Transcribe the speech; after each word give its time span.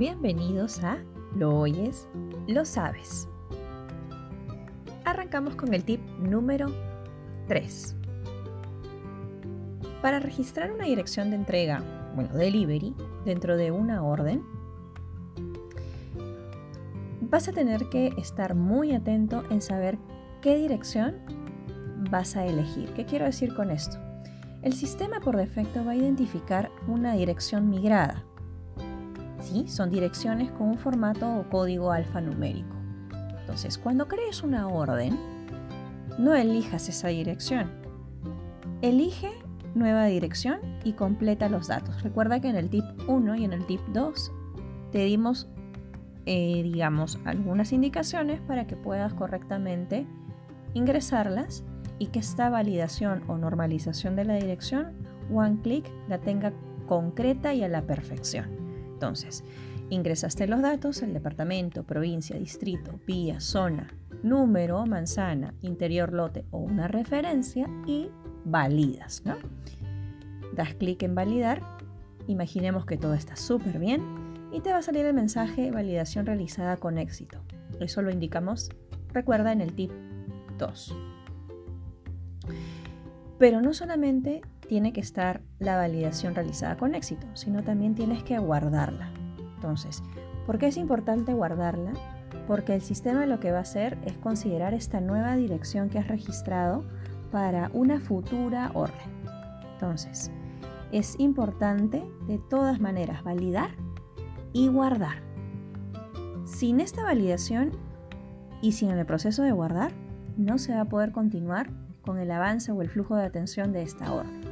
Bienvenidos 0.00 0.82
a 0.82 0.96
Lo 1.36 1.58
oyes, 1.58 2.08
lo 2.46 2.64
sabes. 2.64 3.28
Arrancamos 5.04 5.56
con 5.56 5.74
el 5.74 5.84
tip 5.84 6.00
número 6.18 6.68
3. 7.48 7.96
Para 10.00 10.18
registrar 10.18 10.72
una 10.72 10.86
dirección 10.86 11.28
de 11.28 11.36
entrega, 11.36 11.84
bueno, 12.14 12.32
delivery, 12.32 12.94
dentro 13.26 13.58
de 13.58 13.72
una 13.72 14.02
orden, 14.02 14.42
vas 17.20 17.48
a 17.48 17.52
tener 17.52 17.90
que 17.90 18.14
estar 18.16 18.54
muy 18.54 18.94
atento 18.94 19.44
en 19.50 19.60
saber 19.60 19.98
qué 20.40 20.56
dirección 20.56 21.16
vas 22.10 22.36
a 22.36 22.46
elegir. 22.46 22.88
¿Qué 22.94 23.04
quiero 23.04 23.26
decir 23.26 23.54
con 23.54 23.70
esto? 23.70 23.98
El 24.62 24.72
sistema 24.72 25.20
por 25.20 25.36
defecto 25.36 25.84
va 25.84 25.90
a 25.90 25.96
identificar 25.96 26.70
una 26.88 27.12
dirección 27.12 27.68
migrada 27.68 28.24
son 29.66 29.90
direcciones 29.90 30.50
con 30.52 30.68
un 30.68 30.78
formato 30.78 31.28
o 31.36 31.48
código 31.48 31.92
alfanumérico. 31.92 32.76
Entonces, 33.40 33.78
cuando 33.78 34.06
crees 34.06 34.42
una 34.42 34.68
orden, 34.68 35.18
no 36.18 36.34
elijas 36.34 36.88
esa 36.88 37.08
dirección. 37.08 37.70
Elige 38.82 39.30
nueva 39.74 40.06
dirección 40.06 40.60
y 40.84 40.92
completa 40.92 41.48
los 41.48 41.68
datos. 41.68 42.02
Recuerda 42.02 42.40
que 42.40 42.48
en 42.48 42.56
el 42.56 42.70
tip 42.70 42.84
1 43.08 43.36
y 43.36 43.44
en 43.44 43.52
el 43.52 43.66
tip 43.66 43.80
2 43.92 44.32
te 44.92 45.04
dimos, 45.04 45.48
eh, 46.26 46.62
digamos, 46.62 47.18
algunas 47.24 47.72
indicaciones 47.72 48.40
para 48.40 48.66
que 48.66 48.76
puedas 48.76 49.14
correctamente 49.14 50.06
ingresarlas 50.74 51.64
y 51.98 52.06
que 52.06 52.18
esta 52.18 52.50
validación 52.50 53.22
o 53.28 53.36
normalización 53.36 54.16
de 54.16 54.24
la 54.24 54.34
dirección, 54.34 54.92
one 55.32 55.58
click, 55.62 55.90
la 56.08 56.18
tenga 56.18 56.52
concreta 56.86 57.54
y 57.54 57.62
a 57.62 57.68
la 57.68 57.82
perfección. 57.82 58.59
Entonces, 59.00 59.42
ingresaste 59.88 60.46
los 60.46 60.60
datos, 60.60 61.00
el 61.00 61.14
departamento, 61.14 61.84
provincia, 61.84 62.36
distrito, 62.36 63.00
vía, 63.06 63.40
zona, 63.40 63.88
número, 64.22 64.84
manzana, 64.84 65.54
interior 65.62 66.12
lote 66.12 66.44
o 66.50 66.58
una 66.58 66.86
referencia 66.86 67.66
y 67.86 68.10
validas, 68.44 69.22
¿no? 69.24 69.36
Das 70.54 70.74
clic 70.74 71.02
en 71.02 71.14
validar, 71.14 71.62
imaginemos 72.26 72.84
que 72.84 72.98
todo 72.98 73.14
está 73.14 73.36
súper 73.36 73.78
bien 73.78 74.02
y 74.52 74.60
te 74.60 74.70
va 74.70 74.80
a 74.80 74.82
salir 74.82 75.06
el 75.06 75.14
mensaje 75.14 75.70
validación 75.70 76.26
realizada 76.26 76.76
con 76.76 76.98
éxito. 76.98 77.38
Eso 77.80 78.02
lo 78.02 78.10
indicamos, 78.10 78.68
recuerda, 79.14 79.50
en 79.50 79.62
el 79.62 79.72
tip 79.72 79.92
2. 80.58 80.94
Pero 83.38 83.62
no 83.62 83.72
solamente 83.72 84.42
tiene 84.70 84.92
que 84.92 85.00
estar 85.00 85.42
la 85.58 85.76
validación 85.76 86.36
realizada 86.36 86.76
con 86.76 86.94
éxito, 86.94 87.26
sino 87.34 87.64
también 87.64 87.96
tienes 87.96 88.22
que 88.22 88.38
guardarla. 88.38 89.10
Entonces, 89.56 90.00
¿por 90.46 90.58
qué 90.58 90.68
es 90.68 90.76
importante 90.76 91.34
guardarla? 91.34 91.90
Porque 92.46 92.76
el 92.76 92.80
sistema 92.80 93.26
lo 93.26 93.40
que 93.40 93.50
va 93.50 93.58
a 93.58 93.62
hacer 93.62 93.98
es 94.04 94.16
considerar 94.18 94.72
esta 94.72 95.00
nueva 95.00 95.34
dirección 95.34 95.88
que 95.88 95.98
has 95.98 96.06
registrado 96.06 96.84
para 97.32 97.68
una 97.74 97.98
futura 97.98 98.70
orden. 98.72 99.10
Entonces, 99.72 100.30
es 100.92 101.18
importante 101.18 102.04
de 102.28 102.38
todas 102.38 102.78
maneras 102.78 103.24
validar 103.24 103.70
y 104.52 104.68
guardar. 104.68 105.16
Sin 106.44 106.78
esta 106.78 107.02
validación 107.02 107.72
y 108.62 108.70
sin 108.70 108.90
el 108.90 109.04
proceso 109.04 109.42
de 109.42 109.50
guardar, 109.50 109.90
no 110.36 110.58
se 110.58 110.76
va 110.76 110.82
a 110.82 110.88
poder 110.88 111.10
continuar 111.10 111.70
con 112.02 112.20
el 112.20 112.30
avance 112.30 112.70
o 112.70 112.80
el 112.82 112.88
flujo 112.88 113.16
de 113.16 113.24
atención 113.24 113.72
de 113.72 113.82
esta 113.82 114.12
orden. 114.12 114.49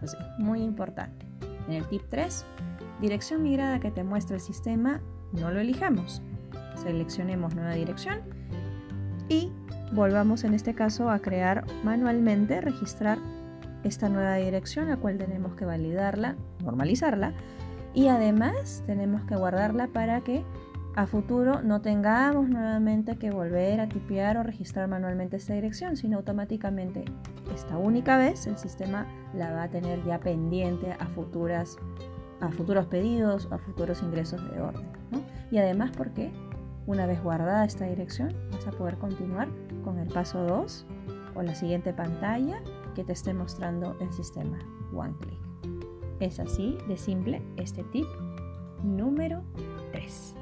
Pues 0.00 0.16
muy 0.38 0.62
importante. 0.62 1.26
En 1.68 1.74
el 1.74 1.86
tip 1.86 2.02
3, 2.08 2.44
dirección 3.00 3.42
migrada 3.42 3.78
que 3.80 3.90
te 3.90 4.02
muestra 4.02 4.36
el 4.36 4.42
sistema, 4.42 5.00
no 5.32 5.50
lo 5.50 5.60
elijamos. 5.60 6.22
Seleccionemos 6.82 7.54
nueva 7.54 7.74
dirección 7.74 8.20
y 9.28 9.52
volvamos 9.92 10.44
en 10.44 10.54
este 10.54 10.74
caso 10.74 11.10
a 11.10 11.20
crear 11.20 11.64
manualmente, 11.84 12.60
registrar 12.60 13.18
esta 13.84 14.08
nueva 14.08 14.34
dirección, 14.36 14.88
la 14.88 14.96
cual 14.96 15.18
tenemos 15.18 15.54
que 15.54 15.64
validarla, 15.64 16.36
normalizarla 16.62 17.34
y 17.94 18.08
además 18.08 18.82
tenemos 18.86 19.22
que 19.24 19.36
guardarla 19.36 19.88
para 19.88 20.20
que 20.20 20.44
a 20.96 21.06
futuro 21.06 21.62
no 21.62 21.80
tengamos 21.80 22.48
nuevamente 22.48 23.16
que 23.16 23.30
volver 23.30 23.80
a 23.80 23.88
tipear 23.88 24.36
o 24.36 24.42
registrar 24.42 24.88
manualmente 24.88 25.36
esta 25.36 25.54
dirección, 25.54 25.96
sino 25.96 26.16
automáticamente 26.16 27.04
esta 27.54 27.78
única 27.78 28.16
vez 28.16 28.46
el 28.46 28.58
sistema 28.58 29.06
la 29.32 29.52
va 29.52 29.64
a 29.64 29.70
tener 29.70 30.04
ya 30.04 30.18
pendiente 30.18 30.92
a, 30.92 31.06
futuras, 31.06 31.78
a 32.40 32.50
futuros 32.50 32.86
pedidos 32.86 33.46
o 33.50 33.54
a 33.54 33.58
futuros 33.58 34.02
ingresos 34.02 34.42
de 34.50 34.60
orden. 34.60 34.88
Y 35.50 35.58
además 35.58 35.92
porque 35.96 36.32
una 36.86 37.06
vez 37.06 37.22
guardada 37.22 37.64
esta 37.64 37.86
dirección 37.86 38.34
vas 38.52 38.66
a 38.66 38.72
poder 38.72 38.98
continuar 38.98 39.48
con 39.84 39.98
el 39.98 40.08
paso 40.08 40.42
2 40.44 40.86
o 41.34 41.42
la 41.42 41.54
siguiente 41.54 41.92
pantalla 41.92 42.60
que 42.94 43.04
te 43.04 43.12
esté 43.12 43.32
mostrando 43.32 43.96
el 44.00 44.12
sistema 44.12 44.58
OneClick. 44.92 45.38
Es 46.18 46.40
así 46.40 46.76
de 46.88 46.96
simple 46.96 47.42
este 47.56 47.84
tip 47.84 48.06
número 48.82 49.42
3. 49.92 50.39